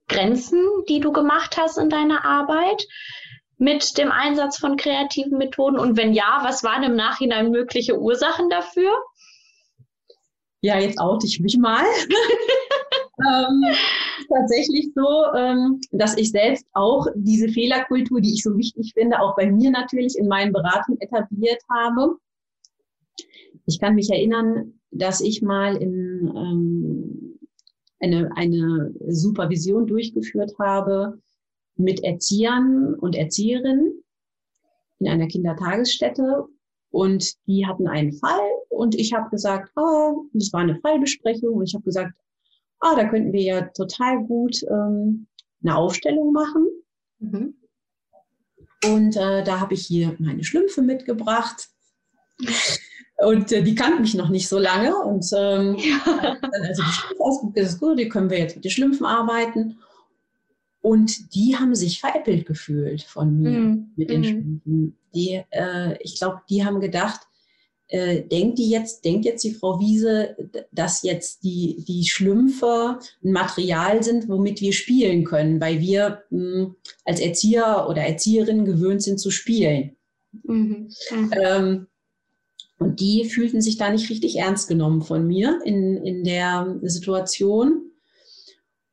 [0.08, 2.82] Grenzen, die du gemacht hast in deiner Arbeit?
[3.60, 5.78] mit dem Einsatz von kreativen Methoden?
[5.78, 8.90] Und wenn ja, was waren im Nachhinein mögliche Ursachen dafür?
[10.62, 11.84] Ja, jetzt oute ich mich mal.
[13.28, 13.64] ähm,
[14.40, 19.36] tatsächlich so, ähm, dass ich selbst auch diese Fehlerkultur, die ich so wichtig finde, auch
[19.36, 22.16] bei mir natürlich in meinen Beratungen etabliert habe.
[23.66, 27.38] Ich kann mich erinnern, dass ich mal in ähm,
[28.00, 31.20] eine, eine Supervision durchgeführt habe
[31.76, 34.02] mit Erziehern und Erzieherinnen
[34.98, 36.46] in einer Kindertagesstätte.
[36.90, 38.50] Und die hatten einen Fall.
[38.68, 41.54] Und ich habe gesagt, oh, das war eine Fallbesprechung.
[41.54, 42.12] Und ich habe gesagt,
[42.80, 45.26] ah, da könnten wir ja total gut ähm,
[45.62, 46.66] eine Aufstellung machen.
[47.18, 47.54] Mhm.
[48.84, 51.68] Und äh, da habe ich hier meine Schlümpfe mitgebracht.
[53.18, 54.96] Und äh, die kannten mich noch nicht so lange.
[54.96, 56.38] Und ähm, ja.
[56.40, 59.78] also die Schlümpfe ausgeguckt, gut, die können wir jetzt mit den Schlümpfen arbeiten.
[60.80, 63.92] Und die haben sich veräppelt gefühlt von mir mhm.
[63.96, 64.24] mit den mhm.
[64.24, 64.98] Stunden.
[65.14, 67.20] Die, äh, ich glaube, die haben gedacht,
[67.90, 70.36] äh, denkt die jetzt, denkt jetzt die Frau Wiese,
[70.70, 76.38] dass jetzt die, die Schlümpfe ein Material sind, womit wir spielen können, weil wir mh,
[76.38, 79.96] hm, als Erzieher oder Erzieherin gewöhnt sind zu spielen.
[80.44, 80.90] Mhm.
[81.10, 81.30] Mhm.
[81.32, 81.86] Ähm,
[82.78, 87.90] und die fühlten sich da nicht richtig ernst genommen von mir in, in der Situation.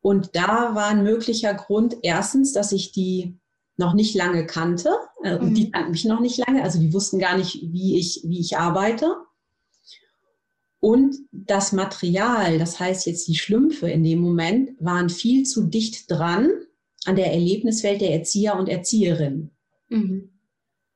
[0.01, 3.37] Und da war ein möglicher Grund erstens, dass ich die
[3.77, 4.89] noch nicht lange kannte.
[5.27, 5.53] Äh, mhm.
[5.53, 8.57] Die kannten mich noch nicht lange, also die wussten gar nicht, wie ich, wie ich
[8.57, 9.15] arbeite.
[10.79, 16.09] Und das Material, das heißt jetzt die Schlümpfe in dem Moment, waren viel zu dicht
[16.09, 16.51] dran
[17.05, 19.51] an der Erlebniswelt der Erzieher und Erzieherinnen.
[19.89, 20.29] Mhm.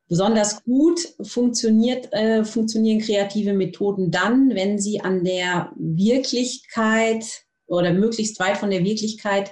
[0.07, 8.37] Besonders gut funktioniert, äh, funktionieren kreative Methoden dann, wenn sie an der Wirklichkeit oder möglichst
[8.39, 9.51] weit von der Wirklichkeit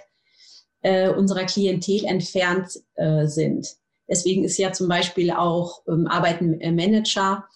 [0.81, 3.78] äh, unserer Klientel entfernt äh, sind.
[4.09, 7.47] Deswegen ist ja zum Beispiel auch ähm, arbeiten Manager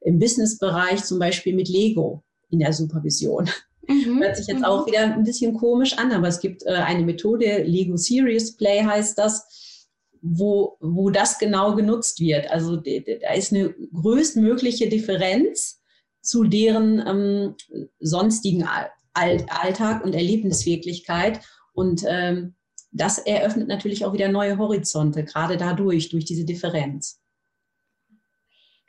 [0.00, 3.48] im Businessbereich zum Beispiel mit Lego in der Supervision.
[3.88, 4.20] Mhm.
[4.20, 4.64] Hört sich jetzt mhm.
[4.64, 8.82] auch wieder ein bisschen komisch an, aber es gibt äh, eine Methode, Lego Serious Play
[8.82, 9.88] heißt das,
[10.20, 12.50] wo, wo das genau genutzt wird.
[12.50, 15.80] Also da ist eine größtmögliche Differenz
[16.20, 17.54] zu deren ähm,
[18.00, 18.66] sonstigen
[19.12, 21.40] Alltag und Erlebniswirklichkeit.
[21.72, 22.55] Und ähm,
[22.96, 27.20] das eröffnet natürlich auch wieder neue Horizonte, gerade dadurch, durch diese Differenz.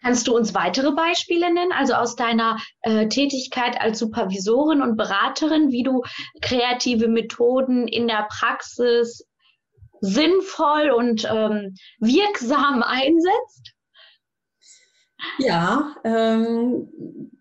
[0.01, 5.71] Kannst du uns weitere Beispiele nennen, also aus deiner äh, Tätigkeit als Supervisorin und Beraterin,
[5.71, 6.03] wie du
[6.41, 9.25] kreative Methoden in der Praxis
[9.99, 13.73] sinnvoll und ähm, wirksam einsetzt?
[15.39, 17.31] Ja, ähm,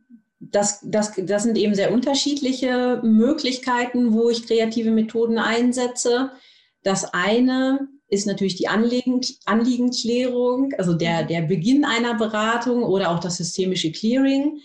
[0.40, 6.32] das, das, das sind eben sehr unterschiedliche Möglichkeiten, wo ich kreative Methoden einsetze.
[6.86, 13.18] Das eine ist natürlich die Anliegen, Anliegenklärung, also der, der Beginn einer Beratung oder auch
[13.18, 14.60] das systemische Clearing.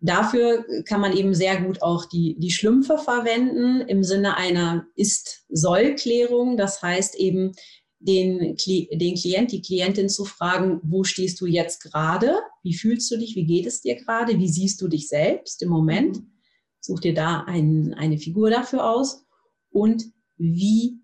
[0.00, 6.56] Dafür kann man eben sehr gut auch die, die Schlümpfe verwenden im Sinne einer Ist-Soll-Klärung.
[6.56, 7.52] Das heißt eben,
[8.00, 8.56] den,
[8.90, 12.36] den Klient, die Klientin zu fragen, wo stehst du jetzt gerade?
[12.64, 13.36] Wie fühlst du dich?
[13.36, 14.40] Wie geht es dir gerade?
[14.40, 16.16] Wie siehst du dich selbst im Moment?
[16.16, 16.32] Mhm.
[16.80, 19.24] Such dir da ein, eine Figur dafür aus.
[19.70, 20.06] Und
[20.36, 20.98] wie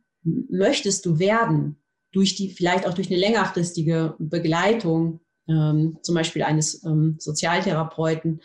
[0.50, 1.82] möchtest du werden?
[2.12, 8.40] Durch die, vielleicht auch durch eine längerfristige Begleitung, ähm, zum Beispiel eines ähm, Sozialtherapeuten.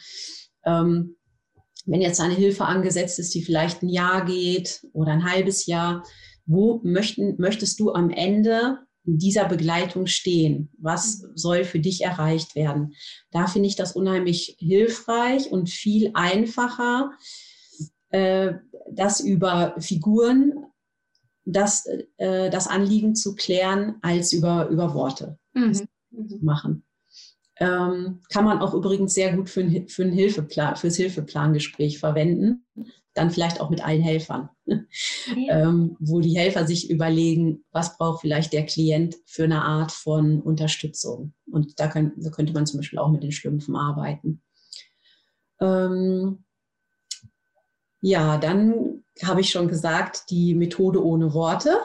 [0.65, 1.15] Ähm,
[1.85, 6.03] wenn jetzt eine Hilfe angesetzt ist, die vielleicht ein Jahr geht oder ein halbes Jahr,
[6.45, 10.69] wo möchten, möchtest du am Ende dieser Begleitung stehen?
[10.77, 12.93] Was soll für dich erreicht werden?
[13.31, 17.11] Da finde ich das unheimlich hilfreich und viel einfacher,
[18.09, 18.53] äh,
[18.91, 20.53] das über Figuren,
[21.45, 21.85] das,
[22.17, 25.73] äh, das Anliegen zu klären, als über, über Worte mhm.
[25.73, 25.87] zu
[26.41, 26.83] machen.
[27.57, 32.65] Ähm, kann man auch übrigens sehr gut für ein, für ein Hilfeplan, fürs Hilfeplangespräch verwenden
[33.13, 34.79] dann vielleicht auch mit allen Helfern, ja.
[35.49, 40.41] ähm, wo die Helfer sich überlegen, was braucht vielleicht der Klient für eine Art von
[40.41, 41.33] Unterstützung.
[41.51, 44.41] Und da, kann, da könnte man zum Beispiel auch mit den Schlümpfen arbeiten.
[45.59, 46.45] Ähm,
[48.01, 51.77] ja, dann habe ich schon gesagt, die Methode ohne Worte,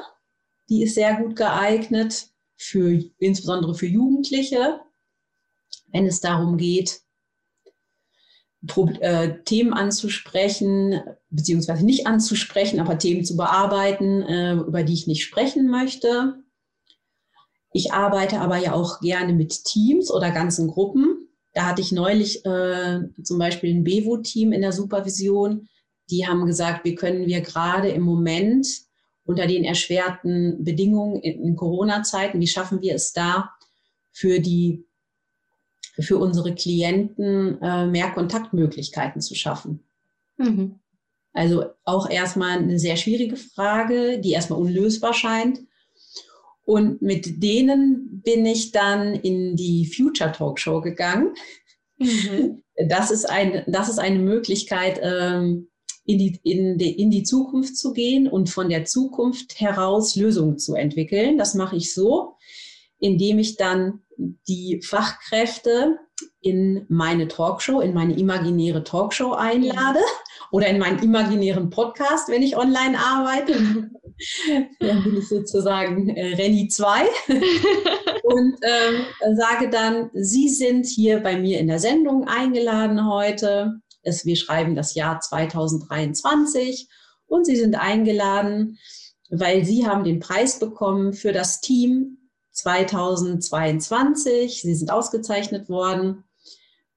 [0.68, 4.80] die ist sehr gut geeignet, für, insbesondere für Jugendliche,
[5.92, 7.00] wenn es darum geht,
[9.00, 15.22] äh, Themen anzusprechen, beziehungsweise nicht anzusprechen, aber Themen zu bearbeiten, äh, über die ich nicht
[15.22, 16.42] sprechen möchte.
[17.72, 21.28] Ich arbeite aber ja auch gerne mit Teams oder ganzen Gruppen.
[21.52, 25.68] Da hatte ich neulich äh, zum Beispiel ein Bevo-Team in der Supervision.
[26.10, 28.66] Die haben gesagt, wie können wir gerade im Moment
[29.24, 33.50] unter den erschwerten Bedingungen in, Corona-Zeiten, wie schaffen wir es da,
[34.12, 34.84] für die
[35.98, 39.82] für unsere Klienten äh, mehr Kontaktmöglichkeiten zu schaffen.
[40.36, 40.78] Mhm.
[41.32, 45.60] Also auch erstmal eine sehr schwierige Frage, die erstmal unlösbar scheint.
[46.64, 51.34] Und mit denen bin ich dann in die Future Talk Show gegangen.
[51.98, 52.62] Mhm.
[52.88, 55.68] Das, ist ein, das ist eine Möglichkeit, ähm,
[56.06, 60.58] in, die, in, die, in die Zukunft zu gehen und von der Zukunft heraus Lösungen
[60.58, 61.36] zu entwickeln.
[61.36, 62.36] Das mache ich so,
[62.98, 64.00] indem ich dann
[64.48, 65.98] die Fachkräfte
[66.40, 70.00] in meine Talkshow, in meine imaginäre Talkshow einlade
[70.52, 73.54] oder in meinen imaginären Podcast, wenn ich online arbeite.
[74.80, 77.02] Dann bin ich sozusagen äh, Renny 2
[78.22, 83.82] und ähm, sage dann, Sie sind hier bei mir in der Sendung eingeladen heute.
[84.06, 86.88] Es, wir schreiben das Jahr 2023
[87.26, 88.78] und Sie sind eingeladen,
[89.30, 92.18] weil Sie haben den Preis bekommen für das Team
[92.52, 94.62] 2022.
[94.62, 96.24] Sie sind ausgezeichnet worden,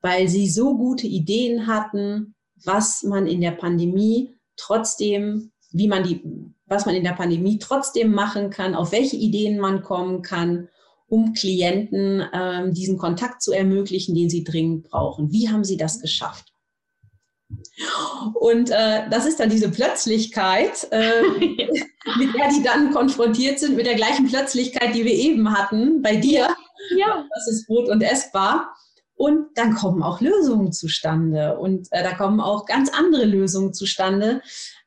[0.01, 6.22] weil Sie so gute Ideen hatten, was man in der Pandemie trotzdem, wie man die,
[6.66, 10.70] was man in der Pandemie trotzdem machen kann, auf welche Ideen man kommen kann,
[11.07, 15.32] um Klienten ähm, diesen Kontakt zu ermöglichen, den sie dringend brauchen.
[15.32, 16.49] Wie haben Sie das geschafft?
[18.34, 21.21] Und äh, das ist dann diese Plötzlichkeit, äh,
[22.17, 26.15] mit der die dann konfrontiert sind, mit der gleichen Plötzlichkeit, die wir eben hatten bei
[26.15, 26.49] dir.
[26.97, 27.25] Ja.
[27.34, 28.75] Das ist Brot und essbar.
[29.15, 31.57] Und dann kommen auch Lösungen zustande.
[31.57, 34.41] Und äh, da kommen auch ganz andere Lösungen zustande,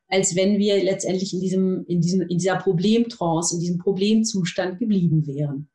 [0.07, 5.25] als wenn wir letztendlich in, diesem, in, diesem, in dieser Problemtrance, in diesem Problemzustand geblieben
[5.27, 5.69] wären.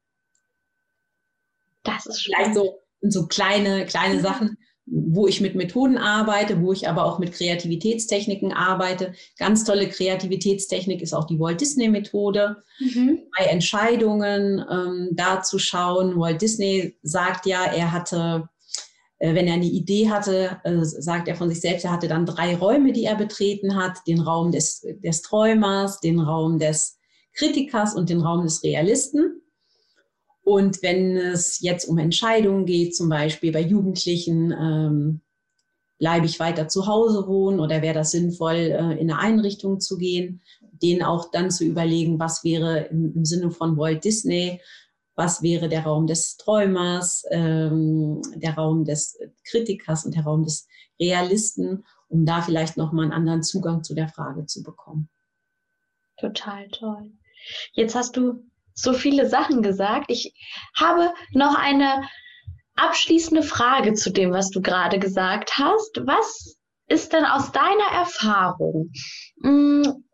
[1.84, 4.58] Das ist vielleicht so, so kleine, kleine Sachen,
[4.90, 9.12] wo ich mit Methoden arbeite, wo ich aber auch mit Kreativitätstechniken arbeite.
[9.38, 12.56] Ganz tolle Kreativitätstechnik ist auch die Walt Disney Methode.
[12.78, 13.20] Mhm.
[13.36, 16.18] Bei Entscheidungen ähm, da zu schauen.
[16.18, 18.48] Walt Disney sagt ja, er hatte,
[19.18, 22.26] äh, wenn er eine Idee hatte, äh, sagt er von sich selbst, er hatte dann
[22.26, 23.98] drei Räume, die er betreten hat.
[24.06, 26.98] Den Raum des, des Träumers, den Raum des
[27.34, 29.42] Kritikers und den Raum des Realisten.
[30.48, 35.20] Und wenn es jetzt um Entscheidungen geht, zum Beispiel bei Jugendlichen, ähm,
[35.98, 39.98] bleibe ich weiter zu Hause wohnen oder wäre das sinnvoll, äh, in eine Einrichtung zu
[39.98, 44.62] gehen, denen auch dann zu überlegen, was wäre im, im Sinne von Walt Disney,
[45.16, 50.66] was wäre der Raum des Träumers, ähm, der Raum des Kritikers und der Raum des
[50.98, 55.10] Realisten, um da vielleicht nochmal einen anderen Zugang zu der Frage zu bekommen.
[56.16, 57.12] Total toll.
[57.74, 58.47] Jetzt hast du
[58.80, 60.10] so viele Sachen gesagt.
[60.10, 60.32] Ich
[60.76, 62.08] habe noch eine
[62.76, 66.00] abschließende Frage zu dem, was du gerade gesagt hast.
[66.04, 66.56] Was
[66.88, 68.90] ist denn aus deiner Erfahrung,
[69.42, 70.04] hm,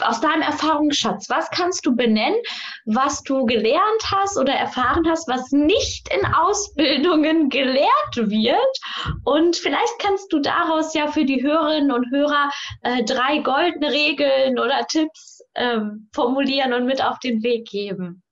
[0.00, 2.38] aus deinem Erfahrungsschatz, was kannst du benennen,
[2.86, 8.78] was du gelernt hast oder erfahren hast, was nicht in Ausbildungen gelehrt wird?
[9.24, 12.50] Und vielleicht kannst du daraus ja für die Hörerinnen und Hörer
[12.82, 18.22] äh, drei goldene Regeln oder Tipps ähm, formulieren und mit auf den Weg geben.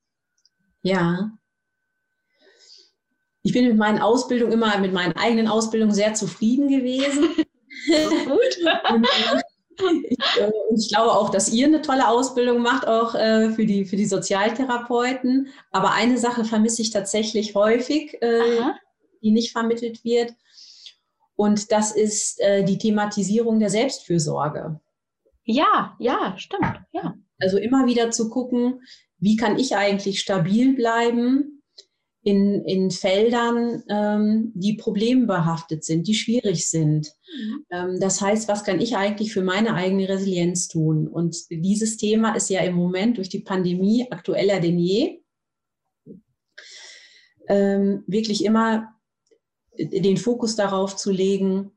[0.82, 1.30] Ja.
[3.42, 7.28] Ich bin mit meinen Ausbildungen immer, mit meinen eigenen Ausbildungen sehr zufrieden gewesen.
[7.36, 8.58] gut.
[8.92, 9.42] und, äh,
[10.08, 13.64] ich, äh, und ich glaube auch, dass ihr eine tolle Ausbildung macht, auch äh, für,
[13.64, 15.48] die, für die Sozialtherapeuten.
[15.70, 18.60] Aber eine Sache vermisse ich tatsächlich häufig, äh,
[19.22, 20.34] die nicht vermittelt wird.
[21.36, 24.78] Und das ist äh, die Thematisierung der Selbstfürsorge.
[25.50, 27.16] Ja, ja, stimmt, ja.
[27.40, 28.82] Also immer wieder zu gucken,
[29.18, 31.62] wie kann ich eigentlich stabil bleiben
[32.22, 37.12] in, in Feldern, ähm, die problembehaftet sind, die schwierig sind.
[37.34, 37.64] Mhm.
[37.70, 41.08] Ähm, das heißt, was kann ich eigentlich für meine eigene Resilienz tun?
[41.08, 45.20] Und dieses Thema ist ja im Moment durch die Pandemie aktueller denn je.
[47.48, 48.94] Ähm, wirklich immer
[49.76, 51.72] den Fokus darauf zu legen,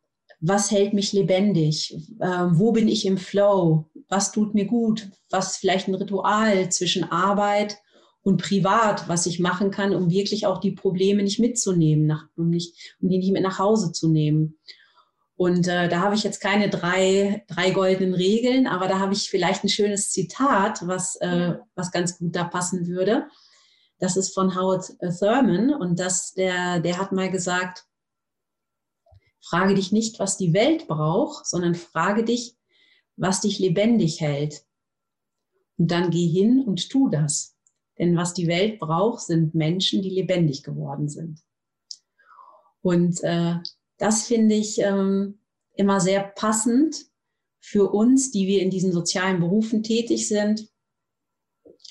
[0.45, 5.55] was hält mich lebendig, ähm, wo bin ich im Flow, was tut mir gut, was
[5.55, 7.77] vielleicht ein Ritual zwischen Arbeit
[8.23, 12.49] und privat, was ich machen kann, um wirklich auch die Probleme nicht mitzunehmen, nach, um,
[12.49, 14.59] nicht, um die nicht mit nach Hause zu nehmen.
[15.37, 19.29] Und äh, da habe ich jetzt keine drei, drei goldenen Regeln, aber da habe ich
[19.29, 23.27] vielleicht ein schönes Zitat, was, äh, was ganz gut da passen würde.
[23.97, 27.85] Das ist von Howard Thurman und das, der, der hat mal gesagt,
[29.43, 32.55] Frage dich nicht, was die Welt braucht, sondern frage dich,
[33.17, 34.63] was dich lebendig hält.
[35.77, 37.57] Und dann geh hin und tu das.
[37.99, 41.41] Denn was die Welt braucht, sind Menschen, die lebendig geworden sind.
[42.81, 43.55] Und äh,
[43.97, 45.39] das finde ich ähm,
[45.75, 47.05] immer sehr passend
[47.59, 50.69] für uns, die wir in diesen sozialen Berufen tätig sind,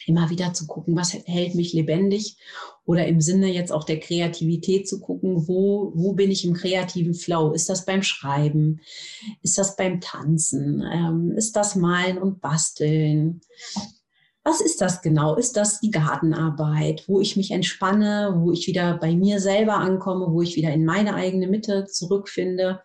[0.06, 2.36] immer wieder zu gucken, was hält mich lebendig
[2.84, 7.14] oder im Sinne jetzt auch der Kreativität zu gucken, wo, wo bin ich im kreativen
[7.14, 7.52] Flow?
[7.52, 8.80] Ist das beim Schreiben?
[9.42, 10.82] Ist das beim Tanzen?
[10.92, 13.40] Ähm, ist das Malen und Basteln?
[14.44, 15.36] Was ist das genau?
[15.36, 20.32] Ist das die Gartenarbeit, wo ich mich entspanne, wo ich wieder bei mir selber ankomme,
[20.32, 22.82] wo ich wieder in meine eigene Mitte zurückfinde?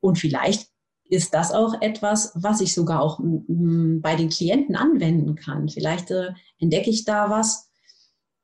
[0.00, 0.69] Und vielleicht
[1.10, 5.68] ist das auch etwas, was ich sogar auch bei den Klienten anwenden kann.
[5.68, 7.70] Vielleicht äh, entdecke ich da was,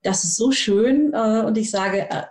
[0.03, 2.25] das ist so schön äh, und ich sage, äh,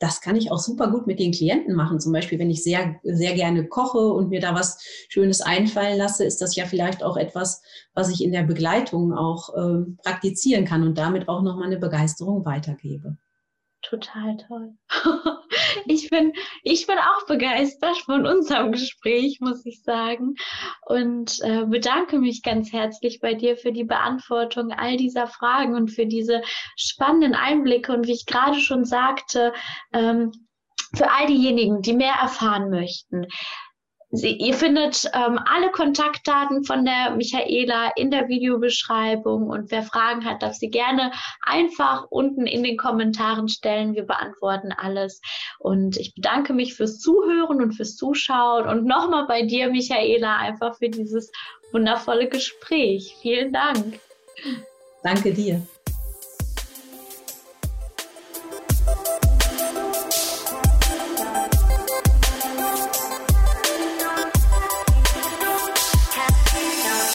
[0.00, 2.00] das kann ich auch super gut mit den Klienten machen.
[2.00, 6.24] Zum Beispiel, wenn ich sehr, sehr gerne koche und mir da was Schönes einfallen lasse,
[6.24, 7.62] ist das ja vielleicht auch etwas,
[7.94, 12.44] was ich in der Begleitung auch äh, praktizieren kann und damit auch nochmal eine Begeisterung
[12.44, 13.16] weitergebe.
[13.88, 14.74] Total toll.
[15.86, 16.32] ich, bin,
[16.62, 20.34] ich bin auch begeistert von unserem Gespräch, muss ich sagen.
[20.86, 25.90] Und äh, bedanke mich ganz herzlich bei dir für die Beantwortung all dieser Fragen und
[25.90, 26.42] für diese
[26.76, 27.92] spannenden Einblicke.
[27.92, 29.52] Und wie ich gerade schon sagte,
[29.92, 30.32] ähm,
[30.94, 33.26] für all diejenigen, die mehr erfahren möchten,
[34.16, 40.24] Sie, ihr findet ähm, alle Kontaktdaten von der Michaela in der Videobeschreibung und wer Fragen
[40.24, 41.10] hat, darf sie gerne
[41.42, 43.94] einfach unten in den Kommentaren stellen.
[43.94, 45.20] Wir beantworten alles
[45.58, 50.76] und ich bedanke mich fürs Zuhören und fürs Zuschauen und nochmal bei dir, Michaela, einfach
[50.78, 51.32] für dieses
[51.72, 53.16] wundervolle Gespräch.
[53.20, 53.98] Vielen Dank.
[55.02, 55.60] Danke dir.